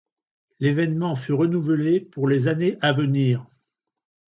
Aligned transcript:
L’événement 0.59 1.15
fut 1.15 1.31
renouvelé 1.33 1.99
pour 1.99 2.27
les 2.27 2.47
années 2.47 2.75
à 2.81 2.91
venir. 2.91 3.45